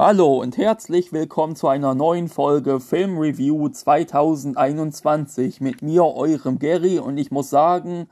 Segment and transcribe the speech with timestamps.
[0.00, 7.00] Hallo und herzlich willkommen zu einer neuen Folge Film Review 2021 mit mir, eurem Gary
[7.00, 8.08] und ich muss sagen,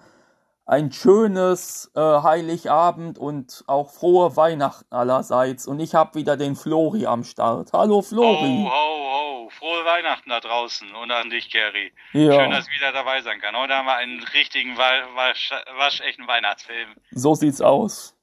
[0.67, 7.07] ein schönes äh, Heiligabend und auch frohe Weihnachten allerseits und ich habe wieder den Flori
[7.07, 7.73] am Start.
[7.73, 8.65] Hallo Flori.
[8.65, 9.51] Ho, ho, ho.
[9.51, 11.93] Frohe Weihnachten da draußen und an dich, Gary.
[12.15, 12.33] Ja.
[12.33, 13.55] Schön, dass ich wieder dabei sein kann.
[13.55, 16.97] Heute haben wir einen richtigen, wa wasch waschechten Weihnachtsfilm.
[17.13, 18.17] So sieht's aus.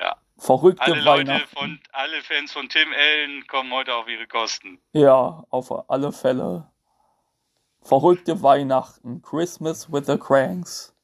[0.00, 0.16] Ja.
[0.40, 1.56] Verrückte Alle Leute Weihnachten.
[1.56, 4.80] von, alle Fans von Tim Allen kommen heute auf ihre Kosten.
[4.92, 6.66] Ja, auf alle Fälle.
[7.82, 9.20] Verrückte Weihnachten.
[9.20, 10.94] Christmas with the Cranks.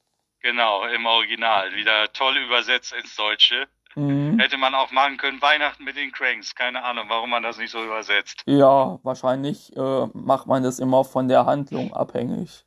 [0.40, 1.74] Genau, im Original.
[1.74, 3.66] Wieder toll übersetzt ins Deutsche.
[3.94, 4.38] Mhm.
[4.38, 6.54] Hätte man auch machen können, Weihnachten mit den Cranks.
[6.54, 8.42] Keine Ahnung, warum man das nicht so übersetzt.
[8.46, 12.64] Ja, wahrscheinlich äh, macht man das immer von der Handlung abhängig.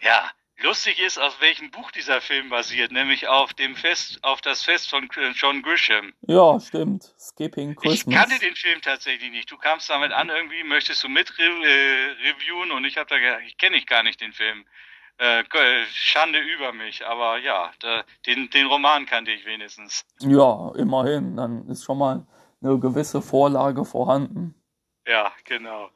[0.00, 0.30] Ja,
[0.62, 4.88] lustig ist, auf welchem Buch dieser Film basiert, nämlich auf dem Fest, auf das Fest
[4.90, 6.12] von John Grisham.
[6.22, 7.14] Ja, stimmt.
[7.18, 8.14] Skipping Ich Christmas.
[8.14, 9.50] kannte den Film tatsächlich nicht.
[9.50, 13.42] Du kamst damit an, irgendwie möchtest du mit äh, reviewen und ich habe da gedacht,
[13.46, 14.64] ich kenne ich gar nicht den Film.
[15.18, 15.44] Äh,
[15.92, 20.04] Schande über mich, aber ja, da, den, den Roman kannte ich wenigstens.
[20.20, 21.36] Ja, immerhin.
[21.36, 22.26] Dann ist schon mal
[22.62, 24.54] eine gewisse Vorlage vorhanden.
[25.06, 25.90] Ja, genau.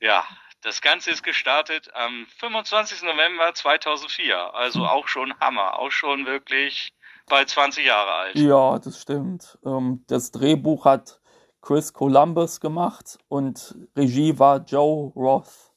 [0.00, 0.24] Ja,
[0.62, 3.02] das Ganze ist gestartet am 25.
[3.02, 6.92] November 2004, also auch schon Hammer, auch schon wirklich
[7.28, 8.36] bald 20 Jahre alt.
[8.36, 9.58] Ja, das stimmt.
[9.64, 11.20] Ähm, das Drehbuch hat
[11.60, 15.72] Chris Columbus gemacht und Regie war Joe Roth.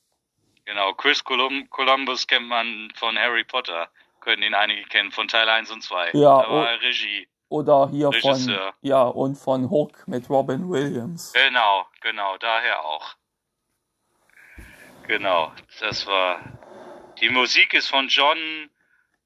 [0.66, 3.88] Genau, Chris Colum Columbus kennt man von Harry Potter,
[4.20, 6.12] können ihn einige kennen, von Teil 1 und 2.
[6.14, 7.28] Ja, da war Regie.
[7.50, 8.74] Oder hier von, Regisseur.
[8.82, 11.34] ja, und von Hook mit Robin Williams.
[11.34, 13.16] Genau, genau, daher auch.
[15.08, 16.40] Genau, das war.
[17.22, 18.38] Die Musik ist von John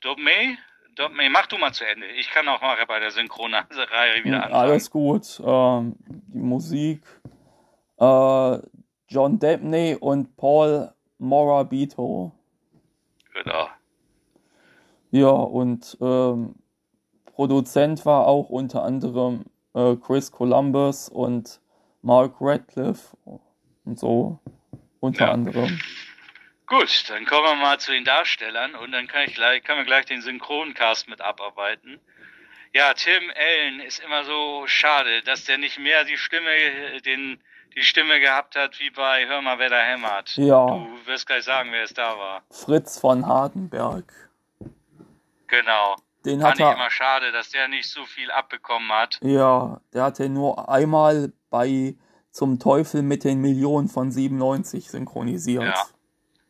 [0.01, 0.57] Dobmey.
[0.95, 2.07] Dobmey, mach du mal zu Ende.
[2.07, 4.53] Ich kann auch mal bei der Synchronreihe wieder anfangen.
[4.53, 5.41] Alles gut.
[5.43, 5.95] Ähm,
[6.27, 7.01] die Musik,
[7.97, 8.57] äh,
[9.07, 12.31] John Debney und Paul Morabito.
[13.33, 13.69] Genau.
[15.11, 16.55] Ja, und ähm,
[17.25, 21.61] Produzent war auch unter anderem äh, Chris Columbus und
[22.01, 23.17] Mark Radcliffe
[23.85, 24.39] und so
[24.99, 25.31] unter Ja.
[25.31, 25.79] anderem.
[26.67, 29.85] Gut, dann kommen wir mal zu den Darstellern und dann kann ich gleich, können wir
[29.85, 31.99] gleich den Synchroncast mit abarbeiten.
[32.73, 37.41] Ja, Tim Allen ist immer so schade, dass der nicht mehr die Stimme, den,
[37.75, 40.37] die Stimme gehabt hat wie bei Hör mal, wer da hämmert.
[40.37, 40.67] Ja.
[40.67, 42.43] Du wirst gleich sagen, wer es da war.
[42.51, 44.13] Fritz von Hardenberg.
[45.47, 45.95] Genau.
[46.25, 49.17] Den Fand hat ich er, immer schade, dass der nicht so viel abbekommen hat.
[49.23, 51.95] ja, der hat er nur einmal bei
[52.31, 55.63] Zum Teufel mit den Millionen von 97 synchronisiert.
[55.63, 55.85] Ja.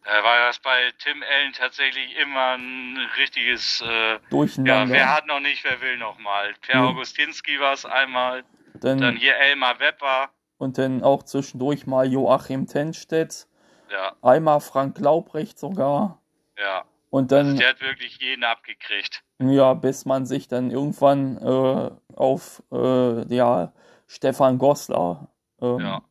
[0.04, 4.94] Da war das bei Tim Allen tatsächlich immer ein richtiges, äh, ja, Durcheinander.
[4.94, 6.54] wer hat noch nicht, wer will noch mal.
[6.62, 6.88] Per Ja.
[6.88, 12.66] Augustinski war es einmal, Dann, dann hier Elmar Wepper, und dann auch zwischendurch mal Joachim
[12.68, 13.48] Tenstedt.
[13.92, 16.22] ja, Einmal Frank Laubrecht sogar.
[16.58, 16.84] ja.
[17.12, 19.24] Und dann, Der hat wirklich jeden abgekriegt.
[19.40, 23.74] ja, bis man sich dann irgendwann äh, auf äh, ja,
[24.08, 25.28] Stefan Goslar
[25.62, 26.02] ähm, Ja.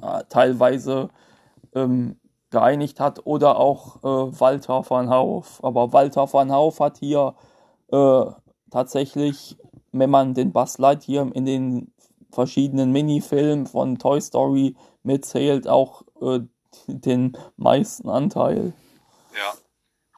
[0.00, 1.10] äh, teilweise
[1.74, 2.18] ähm,
[2.50, 5.62] geeinigt hat oder auch äh, Walter van Hauf.
[5.64, 7.34] Aber Walter van Hauf hat hier
[7.90, 8.24] äh,
[8.70, 9.56] tatsächlich,
[9.92, 11.92] wenn man den Buzz Lightyear in den
[12.30, 16.40] verschiedenen Minifilmen von Toy Story mitzählt, auch äh,
[16.86, 18.72] den meisten Anteil.
[19.34, 19.52] Ja.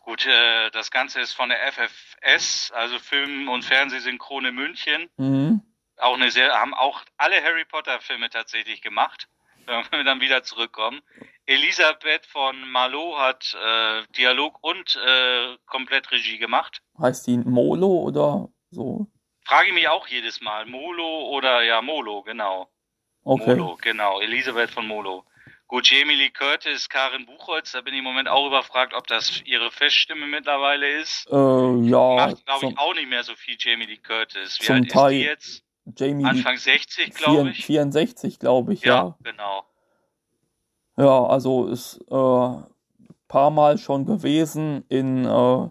[0.05, 5.09] Gut, äh, das Ganze ist von der FFS, also Film- und Fernsehsynchrone München.
[5.17, 5.62] Mhm.
[5.99, 9.28] Auch eine sehr, haben auch alle Harry Potter Filme tatsächlich gemacht,
[9.66, 11.03] wenn wir dann wieder zurückkommen.
[11.47, 16.82] Elisabeth von Malo hat äh, Dialog und äh, komplett Regie gemacht.
[16.99, 19.06] Heißt die Molo oder so?
[19.44, 20.65] Frage ich mich auch jedes Mal.
[20.65, 22.71] Molo oder ja, Molo, genau.
[23.25, 23.56] Okay.
[23.56, 24.21] Molo, genau.
[24.21, 25.25] Elisabeth von Molo.
[25.66, 29.43] Gut, Jamie Lee Curtis, Karin Buchholz, da bin ich im Moment auch überfragt, ob das
[29.44, 31.26] ihre Feststimme mittlerweile ist.
[31.31, 34.61] Äh, ja, Macht, glaube ich, auch nicht mehr so viel Jamie Lee Curtis.
[34.61, 35.65] Wie zum alt ist Teil die jetzt?
[35.97, 37.67] Jamie Anfang 60, glaube ich.
[37.67, 38.94] 64, glaube ich, ja.
[38.94, 39.64] Ja, genau.
[40.97, 42.56] Ja, also ist äh,
[43.29, 45.69] paar Mal schon gewesen in äh,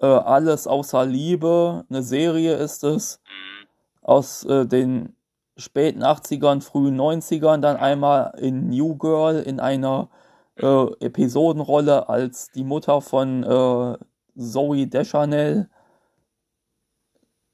[0.00, 1.84] äh, Alles außer Liebe.
[1.88, 3.66] Eine Serie ist es Mhm.
[4.02, 5.16] aus äh, den
[5.56, 7.58] späten 80ern, frühen 90ern.
[7.60, 10.08] Dann einmal in New Girl in einer
[10.56, 13.98] äh, Episodenrolle als die Mutter von äh,
[14.38, 15.68] Zoe Deschanel.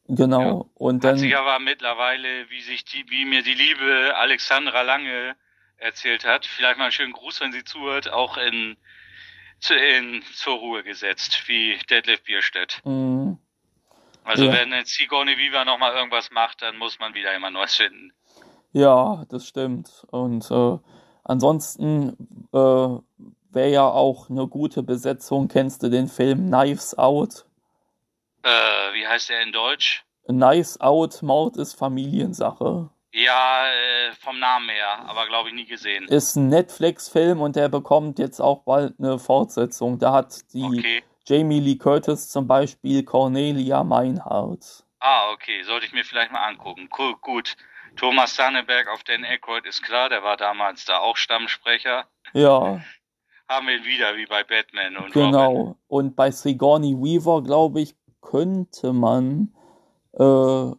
[0.09, 0.41] Genau.
[0.41, 0.65] Ja.
[0.75, 5.37] Und Hat dann, sich aber mittlerweile, wie sich die, wie mir die liebe Alexandra Lange
[5.77, 8.77] erzählt hat, vielleicht mal einen schönen Gruß, wenn sie zuhört, auch in,
[9.61, 12.81] zu, in zur Ruhe gesetzt, wie Detlef Bierstedt.
[12.85, 13.37] mh,
[14.25, 14.53] Also Ja.
[14.53, 18.13] wenn Sigourney Viva nochmal irgendwas macht, dann muss man wieder jemand Neues finden.
[18.73, 20.07] Ja, das stimmt.
[20.11, 20.79] Und äh,
[21.25, 22.17] ansonsten
[22.53, 22.57] äh,
[23.55, 25.49] wäre ja auch eine gute Besetzung.
[25.49, 27.45] Kennst du den Film Knives Out?
[28.43, 28.49] Äh,
[28.95, 30.05] wie heißt der in Deutsch?
[30.27, 32.91] Knives Out, Mord ist Familiensache.
[33.15, 36.05] Ja, äh, vom Namen her, aber glaube ich nie gesehen.
[36.09, 39.99] Ist ein Netflix-Film und der bekommt jetzt auch bald eine Fortsetzung.
[39.99, 41.03] Da hat die Okay.
[41.27, 44.85] Jamie Lee Curtis zum Beispiel Cornelia Meinhardt.
[44.99, 46.89] Ah, okay, sollte ich mir vielleicht mal angucken.
[46.97, 47.57] Cool, gut.
[47.97, 52.07] Thomas Sanneberg auf Dan Aykroyd ist klar, der war damals da auch Stammsprecher.
[52.33, 52.81] Ja,
[53.49, 55.31] Haben wir ihn wieder, wie bei Batman und Robin.
[55.31, 55.77] genau.
[55.87, 59.55] Und bei Sigourney Weaver, glaube ich, könnte man
[60.15, 60.71] äh,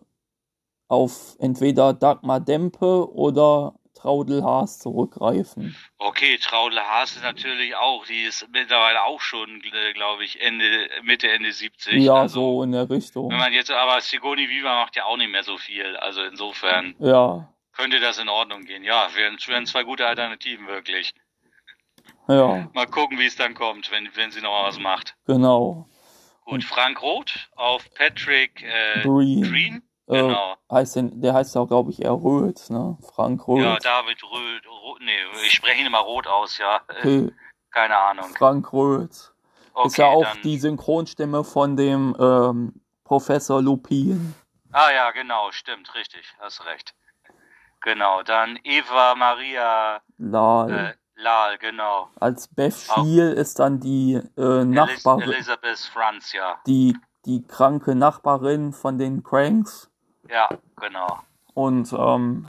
[0.88, 5.76] auf entweder Dagmar Dempe oder Traudel Haas zurückgreifen.
[5.98, 9.62] Okay, Traudel Haas ist natürlich auch, die ist mittlerweile auch schon,
[9.94, 12.04] glaube ich, Ende, Mitte, Ende 70.
[12.04, 13.30] Ja, also, so in der Richtung.
[13.30, 15.96] Wenn man jetzt, aber Sigourney Weaver macht ja auch nicht mehr so viel.
[15.98, 18.84] Also insofern Ja, könnte das in Ordnung gehen.
[18.84, 21.14] Ja, wären, wären zwei gute Alternativen wirklich.
[22.28, 25.16] ja, Mal gucken, wie es dann kommt, wenn, wenn sie noch mal was macht.
[25.26, 25.88] genau.
[26.46, 29.42] Gut, Frank Roth auf Patrick äh, Green.
[29.42, 29.84] Green.
[30.08, 30.58] Äh, Genau.
[30.70, 32.98] heißt den, der heißt auch, glaube ich, eher Röth, ne?
[33.14, 33.64] Frank Röth.
[33.64, 36.82] Ja, David Röth, Röth, nee, ich spreche ihn immer rot aus, ja.
[36.90, 37.34] Äh, okay,
[37.72, 38.36] Keine Ahnung.
[38.36, 39.34] Frank Röth.
[39.74, 44.36] Okay, ist ja auch dann, die Synchronstimme von dem ähm, Professor Lupin.
[44.72, 46.94] Ah ja, genau, stimmt, richtig, hast recht.
[47.82, 50.98] Genau, dann Eva Maria Lal.
[51.24, 52.10] Lal, genau.
[52.20, 56.60] Als Beth Schiel ist dann die äh, Nachbarin, Elizabeth Franz, ja.
[56.68, 59.90] die, die kranke Nachbarin von den Cranks.
[60.30, 61.20] Ja, genau.
[61.54, 62.48] Und ähm,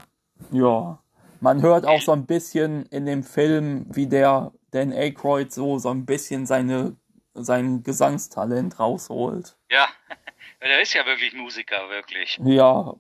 [0.51, 0.99] ja,
[1.41, 5.91] man hört auch so ein bisschen in dem Film, wie der Dan Aykroyd so so
[5.91, 6.97] ein bisschen seine
[7.35, 9.57] sein Gesangstalent rausholt.
[9.71, 9.89] Ja,
[10.63, 12.41] der ist ja wirklich Musiker, wirklich.
[12.43, 12.95] Ja,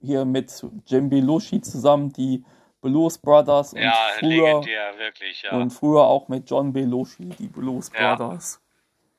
[0.00, 2.44] hier mit Jim Belushi zusammen die
[2.80, 4.62] Blues Brothers und Ja, früher
[4.98, 5.50] wirklich, ja.
[5.56, 8.14] und früher auch mit John Belushi die Blues Ja.
[8.14, 8.60] Brothers.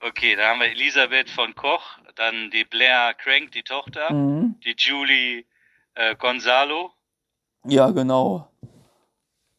[0.02, 4.56] Okay, da haben wir Elisabeth von Koch, dann die Blair Crank, die Tochter, Mhm.
[4.64, 5.44] die Julie
[5.96, 6.92] äh, Gonzalo,
[7.66, 8.48] Ja, genau.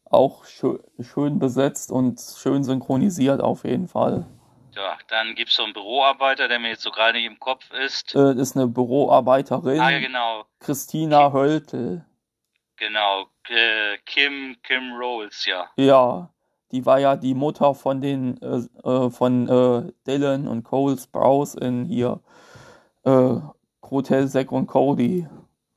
[0.05, 4.25] Auch schön, schön besetzt und schön synchronisiert auf jeden Fall.
[4.75, 8.15] ja, dann gibt's so einen Büroarbeiter, der mir jetzt so gerade nicht im Kopf ist.
[8.15, 12.03] Äh, ist eine Büroarbeiterin, Ah, genau, Christina Höltel.
[12.81, 15.69] Genau, äh, Kim, Kim Rolls, ja.
[15.77, 16.29] Ja,
[16.71, 21.55] die war ja die Mutter von den äh, äh, von äh, Dylan und Cole Sprouse
[21.55, 22.19] in hier
[23.05, 23.35] äh,
[23.89, 25.27] Hotel Zack und Cody.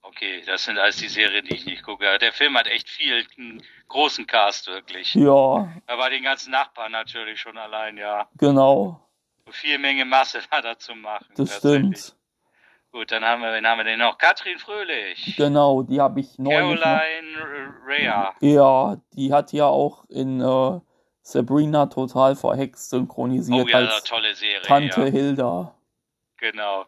[0.03, 2.19] Okay, das sind alles die Serien, die ich nicht gucke.
[2.19, 5.15] Der Film hat echt viel, einen großen Cast, wirklich.
[5.15, 8.29] Ja, Da war den ganzen Nachbarn natürlich schon allein, ja.
[8.39, 9.01] genau,
[9.51, 11.27] Viel Menge Masse da dazu machen.
[11.37, 12.17] das stimmt.
[12.95, 14.19] Gut, dann haben wir, wen haben wir denn noch?
[14.19, 15.35] Katrin Fröhlich.
[15.37, 16.81] Genau, die habe ich neulich noch.
[16.81, 18.35] Caroline Rea.
[18.39, 20.81] Ja, die hat ja auch in äh,
[21.21, 24.63] Sabrina total verhext synchronisiert Oh ja, als tolle Serie.
[24.63, 25.75] Tante Ja, Hilda.
[26.37, 26.87] genau.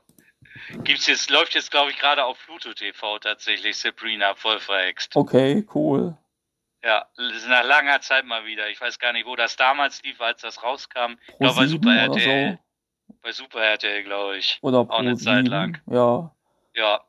[0.84, 5.16] Gibt's jetzt, läuft jetzt, glaube ich, gerade auf Pluto TV tatsächlich, Sabrina, voll verhext.
[5.16, 6.16] Okay, cool.
[6.84, 7.04] Ja,
[7.48, 8.70] nach langer Zeit mal wieder.
[8.70, 11.14] Ich weiß gar nicht, wo das damals lief, als das rauskam.
[11.26, 12.52] Ich glaube, bei Pro7 Super RTL.
[12.52, 12.65] so.
[13.26, 14.56] Bei Super RTL, glaube ich.
[14.62, 15.24] Oder Auch eine Pro7.
[15.24, 15.80] Zeit lang.
[15.90, 16.32] Ja.
[16.76, 17.00] Ja,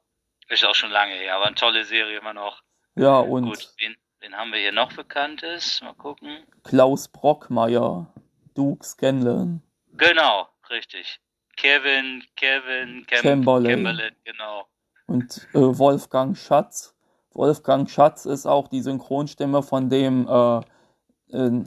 [0.50, 2.64] ist auch schon lange her, aber eine tolle Serie immer noch.
[2.96, 5.80] Ja, und Gut, wen, wen haben wir hier noch Bekanntes?
[5.84, 6.40] Mal gucken.
[6.64, 8.12] Klaus Brockmeier,
[8.56, 9.62] Duke Scanlon.
[9.94, 11.20] Genau, richtig.
[11.56, 13.72] Kevin, Kevin, Cam Chamberlain.
[13.76, 14.66] Chamberlain, genau.
[15.06, 16.96] Und äh, Wolfgang Schatz.
[17.34, 20.58] Wolfgang Schatz ist auch die Synchronstimme von dem äh,
[21.38, 21.64] äh,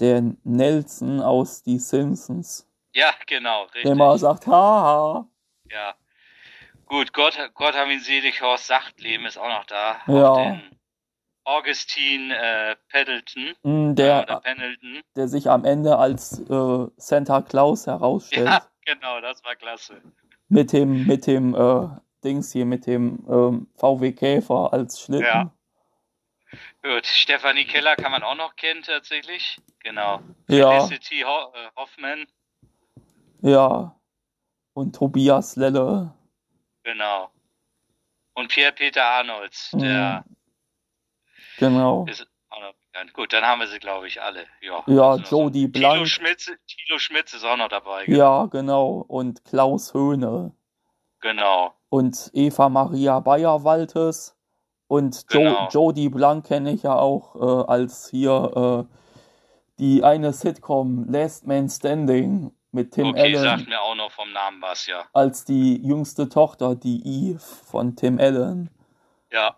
[0.00, 2.66] der Nelson aus Die Simpsons.
[2.92, 3.82] Ja, genau, richtig.
[3.82, 5.26] Der immer sagt, haha.
[5.70, 5.94] Ja.
[6.86, 10.00] Gut, Gott, Gott haben ihn selig, Horst Sachtleben ist auch noch da.
[10.08, 10.60] Ja.
[11.44, 13.54] Augustine äh, Pendleton.
[13.62, 15.02] Mm, oder Der, Pendleton.
[15.16, 18.46] der sich am Ende als äh, Santa Claus herausstellt.
[18.46, 20.00] Ja, genau, das war klasse.
[20.48, 21.88] Mit dem, mit dem äh,
[22.24, 25.26] Dings hier, mit dem ähm, VW Käfer als Schlitten.
[25.26, 25.50] Ja.
[26.82, 29.58] Gut, Stefanie Keller kann man auch noch kennen tatsächlich.
[29.80, 30.20] Genau.
[30.48, 30.80] Ja.
[30.80, 32.26] Felicity Ho äh, Hoffman.
[33.42, 33.94] Ja.
[34.74, 36.12] Und Tobias Lelle.
[36.84, 37.30] Genau.
[38.34, 40.24] Und Pierre-Peter Arnolds, der
[41.58, 42.06] Genau.
[42.08, 43.12] ist auch noch bekannt.
[43.12, 44.44] Gut, dann haben wir sie, glaube ich, alle.
[44.60, 46.08] Ja, Ja, Also so- Jody Tilo Blank.
[46.08, 48.04] Schmitz, Tilo Schmitz ist auch noch dabei.
[48.06, 49.04] Ja, genau.
[49.08, 50.52] Und Klaus Höhne.
[51.20, 51.74] Genau.
[51.90, 54.36] Und Eva Maria Bayer-Waltes.
[54.86, 55.68] Und jo Genau.
[55.68, 58.94] Jodie Blank kenne ich ja auch äh, als hier äh,
[59.78, 64.32] die eine Sitcom Last Man Standing mit Tim okay, Allen sagt mir auch noch vom
[64.32, 65.04] Namen was, ja.
[65.12, 68.70] als die jüngste Tochter, die Eve von Tim Allen.
[69.30, 69.56] Ja.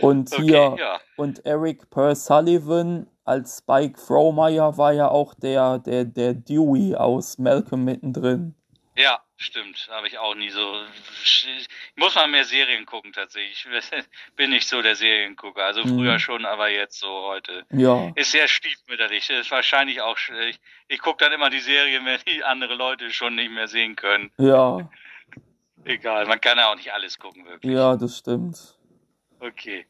[0.00, 1.00] Und Okay, hier, ja.
[1.16, 7.38] und Eric Per Sullivan als Spike Frohmeyer war ja auch der, der, der Dewey aus
[7.38, 8.54] Malcolm mittendrin.
[8.96, 9.88] Ja, stimmt.
[9.90, 10.80] Habe ich auch nie so.
[11.24, 13.66] Ich muss mal mehr Serien gucken tatsächlich.
[13.66, 14.04] Ich
[14.36, 15.64] bin nicht so der Seriengucker.
[15.64, 16.18] Also früher Mhm.
[16.20, 17.64] schon, aber jetzt so heute.
[17.72, 19.28] Ja, Ist sehr stiefmütterlich.
[19.30, 20.16] Ist wahrscheinlich auch.
[20.48, 23.96] Ich, ich gucke dann immer die Serien, wenn die andere Leute schon nicht mehr sehen
[23.96, 24.30] können.
[24.38, 24.88] ja,
[25.86, 27.70] Egal, man kann ja auch nicht alles gucken, wirklich.
[27.74, 28.56] ja, das stimmt.
[29.40, 29.86] Okay.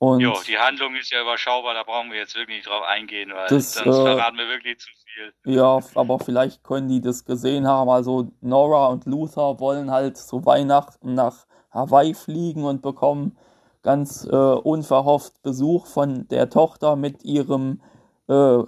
[0.00, 3.32] Und Jo, die Handlung ist ja überschaubar, da brauchen wir jetzt wirklich nicht drauf eingehen,
[3.34, 5.32] weil Das, sonst äh, verraten wir wirklich zu viel.
[5.54, 7.90] ja, aber vielleicht können die das gesehen haben.
[7.90, 13.36] Also Nora und Luther wollen halt zu Weihnachten nach Hawaii fliegen und bekommen
[13.82, 17.80] ganz äh, unverhofft Besuch von der Tochter mit ihrem
[18.28, 18.58] äh,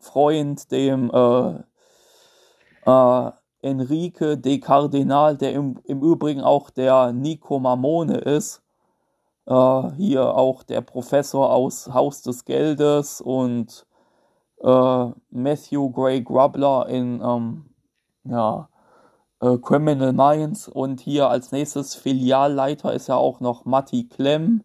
[0.00, 1.62] Freund, dem äh,
[2.90, 3.30] äh,
[3.62, 8.62] Enrique de Cardinal, der im, im Übrigen auch der Nico Mamone ist.
[9.46, 13.86] Äh, hier auch der Professor aus Haus des Geldes und
[14.62, 17.64] äh, Matthew Gray Grubler in ähm,
[18.24, 18.68] ja,
[19.40, 24.62] äh, Criminal Minds und hier als nächstes Filialleiter ist ja auch noch Matti Klemm,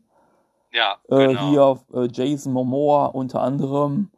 [0.71, 1.39] Ja, äh, genau.
[1.41, 4.11] hier äh, Jason Momoa unter anderem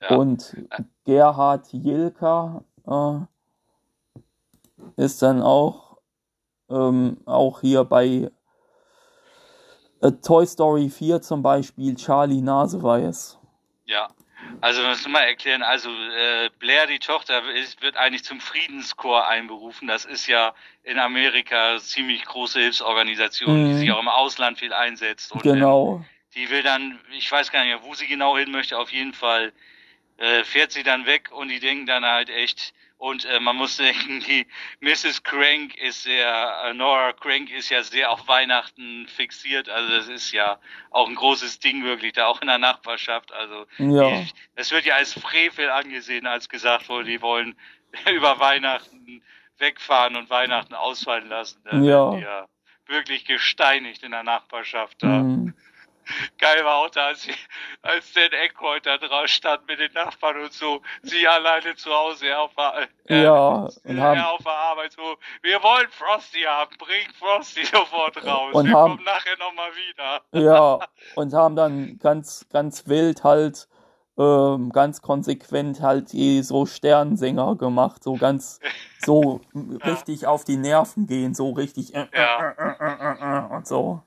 [0.00, 0.16] Ja.
[0.16, 0.56] und
[1.04, 3.18] Gerhard Jilka äh,
[4.96, 5.98] ist dann auch
[6.70, 8.30] ähm, auch hier bei
[10.04, 13.38] äh, Toy Story 4 zum Beispiel Charlie Naseweiß.
[13.86, 14.08] Ja,
[14.60, 19.88] also muss mal erklären, also äh, Blair, die Tochter, ist, wird eigentlich zum Friedenskorps einberufen.
[19.88, 23.78] Das ist ja in Amerika eine ziemlich große Hilfsorganisation, die Mhm.
[23.78, 25.32] sich auch im Ausland viel einsetzt.
[25.32, 25.96] Und, Genau.
[25.96, 28.90] Ähm, die will dann, ich weiß gar nicht mehr, wo sie genau hin möchte, auf
[28.90, 29.52] jeden Fall
[30.16, 33.76] äh, fährt sie dann weg und die denken dann halt echt, und äh, man muss
[33.76, 34.46] denken, die
[34.80, 35.22] Mrs.
[35.22, 40.32] Crank ist sehr, äh, Nora Crank ist ja sehr auf Weihnachten fixiert, also das ist
[40.32, 40.58] ja
[40.90, 44.08] auch ein großes Ding wirklich, da auch in der Nachbarschaft, also Ja.
[44.08, 47.56] die, es wird ja als Frevel angesehen, als gesagt wurde, die wollen
[48.12, 49.22] über Weihnachten
[49.58, 51.60] wegfahren und Weihnachten ausfallen lassen.
[51.64, 52.18] Da Ja.
[52.18, 52.48] ja
[52.86, 55.20] wirklich gesteinigt in der Nachbarschaft da.
[55.22, 55.54] Mhm.
[56.38, 57.32] Geil war auch da, als, sie,
[57.82, 62.28] als Dan Aykroyd da drauf stand mit den Nachbarn und so, sie alleine zu Hause,
[62.28, 66.42] er auf der, äh, Ja, und er haben, auf der Arbeit so, wir wollen Frosty
[66.42, 70.22] haben, bring Frosty sofort raus, Und wir haben- kommen nachher nochmal wieder.
[70.32, 70.78] ja,
[71.14, 73.68] und haben dann ganz, ganz wild halt,
[74.16, 78.60] ähm, ganz konsequent halt die so Sternsänger gemacht, so ganz,
[78.98, 79.40] so
[79.84, 82.50] richtig auf die Nerven gehen, so richtig, äh, Ja.
[82.50, 84.02] äh, äh, äh, äh, äh, und so.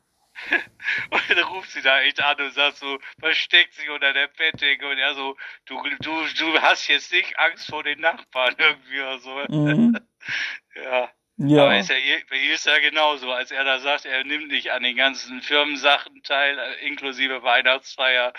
[1.10, 4.88] Und dann ruft sie da echt an und sagt so, versteckt sich unter der Bettdecke
[4.88, 9.20] und er so, du, du, du hast jetzt nicht Angst vor den Nachbarn irgendwie oder
[9.20, 9.44] so.
[9.50, 10.00] Mhm.
[10.76, 11.10] Ja.
[11.40, 11.96] Ja, Aber ist ja,
[12.32, 15.42] bei ihr ist ja genauso, als er da sagt, er nimmt nicht an den ganzen
[15.42, 18.34] Firmensachen teil, inklusive Weihnachtsfeier,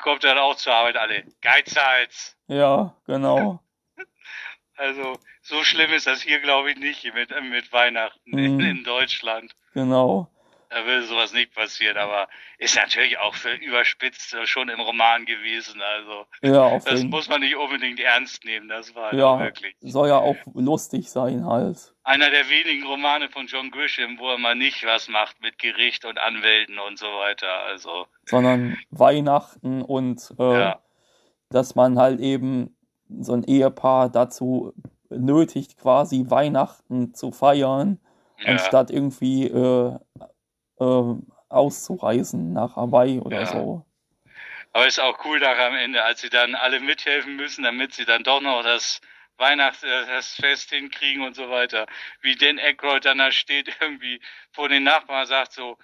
[0.00, 1.24] kommt er dann auch zur Arbeit alle.
[1.42, 2.36] Geizhals!
[2.46, 3.60] ja, genau.
[4.76, 8.60] Also, so schlimm ist das hier, glaube ich, nicht mit, mit Weihnachten in, Mhm.
[8.64, 9.54] in Deutschland.
[9.72, 10.28] Genau.
[10.70, 12.28] Da würde sowas nicht passieren, aber
[12.58, 15.80] ist natürlich auch für überspitzt schon im Roman gewesen.
[15.82, 19.76] Also, Ja, auf das jeden muss man nicht unbedingt ernst nehmen, das war Ja, wirklich.
[19.80, 21.94] soll ja auch lustig sein halt.
[22.02, 26.04] Einer der wenigen Romane von John Grisham, wo er mal nicht was macht mit Gericht
[26.04, 27.50] und Anwälten und so weiter.
[27.66, 30.82] Also, Sondern Weihnachten und äh, ja.
[31.50, 32.76] dass man halt eben
[33.20, 34.72] so ein Ehepaar dazu
[35.10, 38.00] nötigt, quasi Weihnachten zu feiern,
[38.44, 39.98] anstatt irgendwie äh,
[40.80, 41.14] äh,
[41.48, 43.46] auszureisen nach Hawaii oder Ja.
[43.46, 43.84] so.
[44.72, 48.04] Aber ist auch cool nachher am Ende, als sie dann alle mithelfen müssen, damit sie
[48.04, 49.00] dann doch noch das
[49.36, 51.86] Weihnachts äh, das Fest hinkriegen und so weiter.
[52.22, 54.20] Wie Dan Aykroyd dann da steht irgendwie
[54.52, 55.78] vor den Nachbarn sagt so,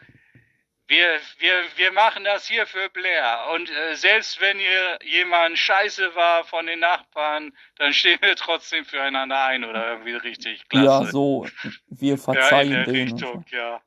[0.88, 3.46] wir, wir, wir machen das hier für Blair.
[3.54, 8.84] Und äh, selbst wenn ihr jemand scheiße war von den Nachbarn, dann stehen wir trotzdem
[8.84, 11.04] füreinander ein oder irgendwie richtig klasse.
[11.04, 11.46] Ja, so,
[11.90, 13.12] wir Ja, in verzeihen der denen.
[13.12, 13.80] Richtung, ja.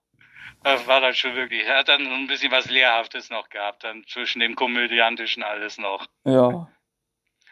[0.64, 1.64] Das war dann schon wirklich.
[1.66, 5.78] Er hat dann so ein bisschen was Lehrhaftes noch gehabt, dann zwischen dem Komödiantischen alles
[5.78, 6.06] noch.
[6.26, 6.68] Ja,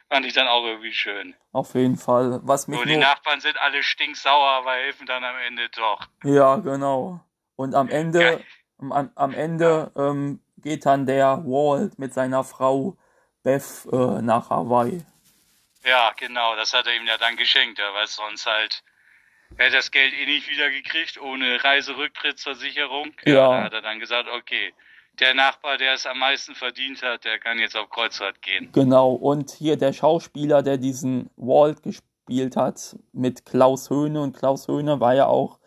[0.10, 1.36] Fand ich dann auch irgendwie schön.
[1.54, 2.40] auf jeden Fall.
[2.44, 6.06] Was mich So, die Nachbarn sind alle stinksauer, aber helfen dann am Ende doch.
[6.24, 7.22] ja, genau.
[7.56, 8.46] Und am Ende, Geil.
[8.80, 12.98] am, am Ende ähm, geht dann der Walt mit seiner Frau
[13.44, 15.06] Beth äh, nach Hawaii.
[15.84, 18.84] Ja, genau, das hat er ihm ja dann geschenkt, ja, weil sonst halt
[19.58, 23.14] er hat das Geld eh nicht wieder gekriegt, ohne Reiserücktrittsversicherung.
[23.26, 23.34] Ja.
[23.50, 24.74] Da hat er dann gesagt, okay,
[25.20, 28.72] der Nachbar, der es am meisten verdient hat, der kann jetzt auf Kreuzfahrt gehen.
[28.74, 34.22] Genau, und hier der Schauspieler, der diesen Walt gespielt hat, mit Klaus Höhne.
[34.22, 35.60] Und Klaus Höhne war ja auch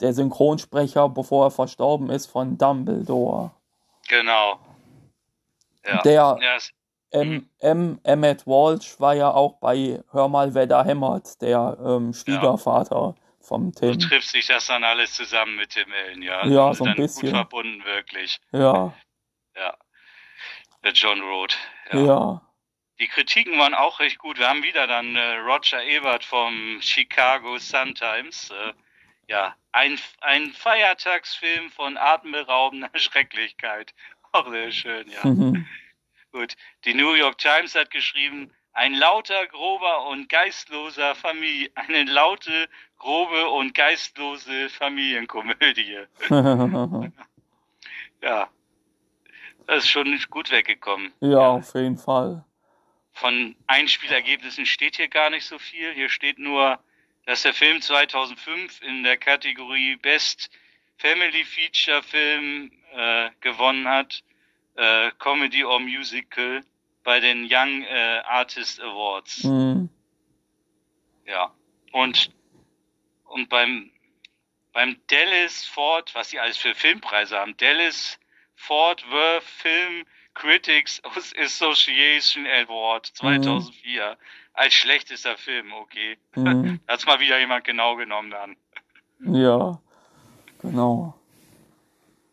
[0.00, 3.50] der Synchronsprecher, bevor er verstorben ist, von Dumbledore.
[4.08, 4.60] Genau.
[5.84, 6.02] Ja.
[6.02, 6.72] Der Ja, es-
[7.10, 7.48] M.
[7.60, 8.00] M.
[8.04, 13.72] Emmett Walsh war ja auch bei Hör mal, wer da hämmert, der ähm, Schwiegervater vom
[13.72, 13.98] so Tim.
[14.00, 16.44] trifft sich das dann alles zusammen mit Tim Allen, ja.
[16.46, 17.22] Ja, Also so ein dann bisschen.
[17.22, 18.38] Gut verbunden, wirklich.
[18.52, 18.92] Ja,
[19.56, 19.74] Ja.
[20.84, 21.56] Der John Road.
[21.92, 22.40] ja,
[23.00, 24.38] Die Kritiken waren auch recht gut.
[24.38, 28.50] Wir haben wieder dann äh, Roger Ebert vom Chicago Sun-Times.
[28.50, 28.72] Äh,
[29.28, 33.94] ja, ein, ein Feiertagsfilm von atemberaubender Schrecklichkeit.
[34.32, 35.24] Auch sehr schön, ja.
[35.28, 35.66] Mhm.
[36.36, 36.54] Gut.
[36.84, 43.48] Die New York Times hat geschrieben, ein lauter, grober und geistloser Familie, eine laute, grobe
[43.48, 46.00] und geistlose Familienkomödie.
[48.22, 48.48] Ja.
[49.66, 51.12] Das ist schon gut weggekommen.
[51.20, 52.44] ja, auf jeden Fall.
[53.12, 55.92] Von Einspielergebnissen steht hier gar nicht so viel.
[55.92, 56.78] Hier steht nur,
[57.24, 60.50] dass der Film 2005 in der Kategorie Best
[60.96, 64.22] Family Feature Film äh, gewonnen hat,
[64.76, 66.62] äh, Comedy or Musical
[67.04, 69.44] bei den Young äh, Artist Awards.
[69.44, 69.88] Mhm.
[71.26, 71.52] Ja.
[71.92, 72.30] Und
[73.24, 73.90] und beim
[74.72, 78.18] beim Dallas Ford, was die alles für Filmpreise haben, Dallas
[78.54, 80.04] Fort Worth Film
[80.34, 81.00] Critics
[81.38, 84.18] Association Award 2004
[84.52, 86.18] als schlechtester Film, okay.
[86.34, 86.80] Mhm.
[86.88, 88.56] Hat's mal wieder jemand genau genommen dann.
[89.34, 89.80] Ja,
[90.60, 91.14] genau.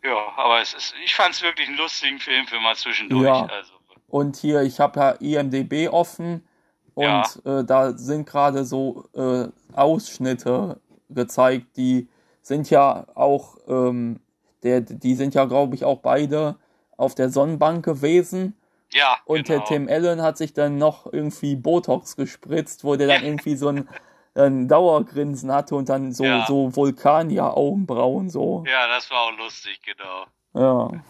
[0.03, 3.23] Ja, aber es ist, ich fand's wirklich einen lustigen Film für mal zwischendurch.
[3.23, 3.45] Ja.
[3.45, 3.73] Also,
[4.07, 6.45] Und hier, ich habe ja IMDB offen
[6.93, 10.79] und äh, da sind gerade so äh, Ausschnitte
[11.09, 12.09] gezeigt, die
[12.41, 14.19] sind ja auch, ähm,
[14.63, 16.57] der, die sind ja, glaube ich, auch beide
[16.97, 18.55] auf der Sonnenbank gewesen.
[18.91, 19.59] ja, Und genau.
[19.59, 23.69] der Tim Allen hat sich dann noch irgendwie Botox gespritzt, wo der dann irgendwie so
[23.69, 23.87] ein,
[24.35, 26.45] ein Dauergrinsen hatte und dann so, Ja.
[26.47, 28.63] so Vulkanier-Augenbrauen so.
[28.67, 30.25] Ja, das war auch lustig, genau.
[30.53, 31.03] Ja.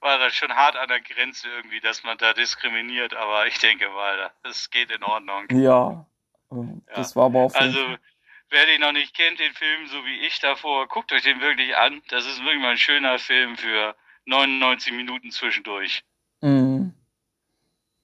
[0.00, 3.88] War das schon hart an der Grenze irgendwie, dass man da diskriminiert, aber ich denke
[3.90, 5.44] mal, das geht in Ordnung.
[5.50, 6.06] Ja.
[6.50, 6.56] Äh,
[6.94, 7.78] Das war aber jeden Also,
[8.50, 11.76] wer den noch nicht kennt, den Film, so wie ich davor, guckt euch den wirklich
[11.76, 12.00] an.
[12.10, 13.94] Das ist wirklich mal ein schöner Film für
[14.26, 16.02] 99 Minuten zwischendurch.
[16.40, 16.94] Mhm.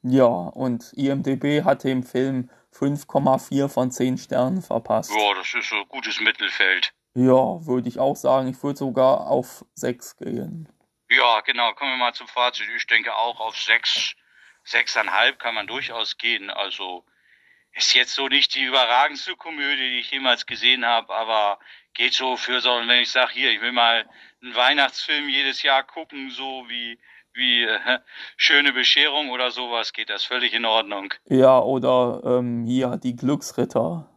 [0.02, 5.12] Ja, und IMDB hat dem Film 5,4 von 10 Sternen verpasst.
[5.14, 6.92] Ja, das ist so ein gutes Mittelfeld.
[7.14, 8.48] Ja, würde ich auch sagen.
[8.48, 10.68] Ich würde sogar auf 6 gehen.
[11.10, 11.72] Ja, genau.
[11.74, 12.66] Kommen wir mal zum Fazit.
[12.76, 14.14] Ich denke auch auf sechs,
[14.64, 16.50] sechseinhalb kann man durchaus gehen.
[16.50, 17.04] Also
[17.72, 21.58] ist jetzt so nicht die überragendste Komödie, die ich jemals gesehen habe, aber
[21.92, 24.08] geht so für so, wenn ich sage, hier, ich will mal
[24.42, 26.98] einen Weihnachtsfilm jedes Jahr gucken, so wie
[27.34, 27.98] wie äh,
[28.36, 31.12] schöne Bescherung oder sowas, geht das völlig in Ordnung.
[31.26, 34.08] Ja, oder ähm, hier die Glücksritter.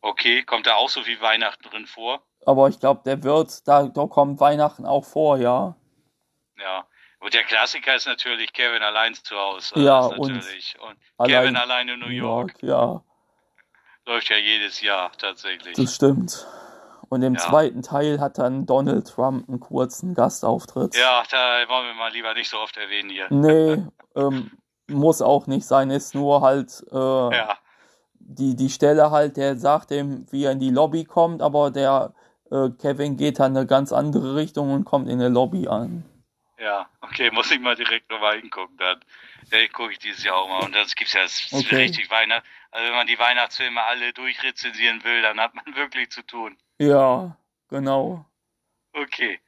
[0.00, 2.22] Okay, kommt da auch so viel Weihnachten drin vor?
[2.44, 5.76] Aber ich glaube, der wird, da, da kommt Weihnachten auch vor, ja.
[6.58, 6.86] Ja.
[7.20, 9.80] Und der Klassiker ist natürlich Kevin allein zu Hause.
[9.80, 10.76] Ja, und natürlich.
[10.78, 12.62] Und, allein Kevin allein in New York.
[12.62, 13.02] Ja,
[14.06, 15.74] Läuft ja jedes Jahr tatsächlich.
[15.74, 16.46] das stimmt.
[17.14, 17.40] Und im Ja.
[17.40, 20.96] zweiten Teil hat dann Donald Trump einen kurzen Gastauftritt.
[20.96, 23.28] Ja, da wollen wir mal lieber nicht so oft erwähnen hier.
[23.30, 23.84] Nee,
[24.16, 24.50] ähm,
[24.88, 27.58] muss auch nicht sein, ist nur halt äh, Ja,
[28.18, 32.14] die, die Stelle halt, der sagt dem, wie er in die Lobby kommt, aber der
[32.50, 36.04] äh, Kevin geht dann eine ganz andere Richtung und kommt in der Lobby an.
[36.58, 39.00] ja, okay, muss ich mal direkt nochmal hingucken dann.
[39.52, 40.64] Ja, gucke ich dieses Jahr auch mal.
[40.64, 41.76] Und das gibt's ja das Okay.
[41.76, 42.44] richtig Weihnacht.
[42.74, 46.58] Also wenn man die Weihnachtsfilme alle durchrezensieren will, dann hat man wirklich zu tun.
[46.78, 47.36] Ja,
[47.68, 48.26] genau.
[48.92, 49.40] Okay.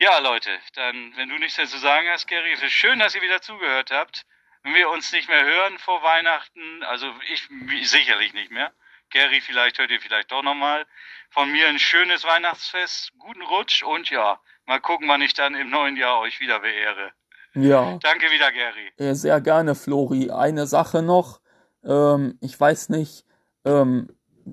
[0.00, 3.16] Ja, Leute, dann, wenn du nichts mehr zu sagen hast, Gary, es ist schön, dass
[3.16, 4.24] ihr wieder zugehört habt.
[4.62, 7.48] Wenn wir uns nicht mehr hören vor Weihnachten, also ich
[7.88, 8.72] sicherlich nicht mehr.
[9.10, 10.86] Gary, vielleicht hört ihr vielleicht doch nochmal.
[11.30, 15.68] Von mir ein schönes Weihnachtsfest, guten Rutsch und ja, mal gucken, wann ich dann im
[15.68, 17.10] neuen Jahr euch wieder beehre.
[17.54, 18.92] Ja, Danke wieder, Gary.
[19.16, 20.30] sehr gerne, Flori.
[20.30, 21.40] Eine Sache noch,
[21.84, 23.24] ähm, ich weiß nicht,
[23.64, 24.08] ähm,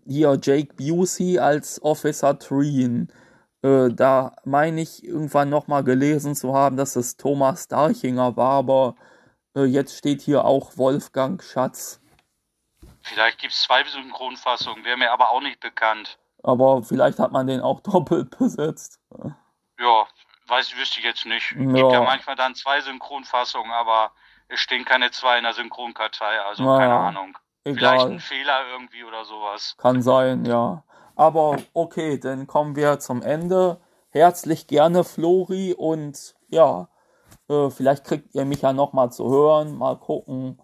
[0.06, 3.12] hier Jake Busey als Officer Treen.
[3.62, 8.96] Äh, da meine ich irgendwann nochmal gelesen zu haben, dass es Thomas Darchinger war, aber
[9.56, 12.02] äh, jetzt steht hier auch Wolfgang Schatz.
[13.02, 16.18] Vielleicht gibt's zwei Synchronfassungen, wäre mir aber auch nicht bekannt.
[16.44, 19.00] Aber vielleicht hat man den auch doppelt besetzt.
[19.80, 20.08] Ja,
[20.48, 21.52] weiß, wüsste ich jetzt nicht.
[21.52, 21.74] Ja.
[21.74, 26.64] Gibt ja manchmal dann zwei Synchronfassungen, aber es stehen keine zwei in der Synchronkartei, also
[26.64, 27.38] Naja, keine Ahnung.
[27.64, 28.12] Vielleicht Egal.
[28.12, 29.76] ein Fehler irgendwie oder sowas.
[29.78, 30.84] Kann sein, ja.
[31.16, 33.82] Aber okay, dann kommen wir zum Ende.
[34.10, 35.74] Herzlich gerne, Flori.
[35.74, 36.90] Und ja,
[37.50, 39.76] äh, vielleicht kriegt ihr mich ja nochmal zu hören.
[39.76, 40.62] Mal gucken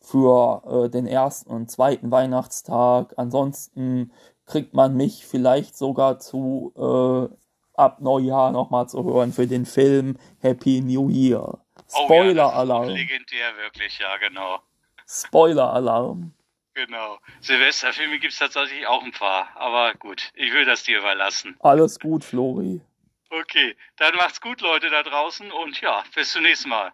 [0.00, 3.14] für äh, den ersten und zweiten Weihnachtstag.
[3.16, 4.12] Ansonsten
[4.44, 7.34] kriegt man mich vielleicht sogar zu äh,
[7.74, 11.60] ab Neujahr nochmal zu hören für den Film Happy New Year.
[11.94, 12.88] Oh Spoiler-Alarm.
[12.88, 14.60] legendär wirklich, ja, genau.
[15.06, 16.32] Spoiler-Alarm.
[16.74, 17.18] Genau.
[17.40, 21.56] Silvesterfilme gibt es tatsächlich auch ein paar, aber gut, ich will das dir überlassen.
[21.60, 22.80] Alles gut, Flori.
[23.28, 26.92] Okay, dann macht's gut, Leute da draußen und ja, bis zum nächsten Mal.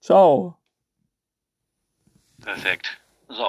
[0.00, 0.58] Ciao.
[2.42, 3.00] Perfekt.
[3.28, 3.44] So.